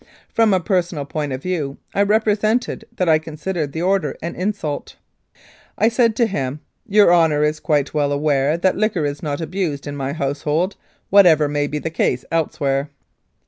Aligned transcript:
From 0.33 0.51
a 0.51 0.59
personal 0.59 1.05
point 1.05 1.31
of 1.31 1.43
view, 1.43 1.77
I 1.93 2.01
represented 2.01 2.85
that 2.95 3.07
I 3.07 3.19
considered 3.19 3.71
the 3.71 3.83
order 3.83 4.17
an 4.23 4.33
insult. 4.35 4.95
I 5.77 5.89
said 5.89 6.15
to 6.15 6.25
him, 6.25 6.59
"Your 6.87 7.13
Honour 7.13 7.43
is 7.43 7.59
quite 7.59 7.93
well 7.93 8.11
aware 8.11 8.57
that 8.57 8.75
liquor 8.75 9.05
is 9.05 9.21
not 9.21 9.41
abused 9.41 9.85
in 9.85 9.95
my 9.95 10.13
household, 10.13 10.75
whatever 11.11 11.47
may 11.47 11.67
be 11.67 11.77
the 11.77 11.91
case 11.91 12.25
elsewhere." 12.31 12.89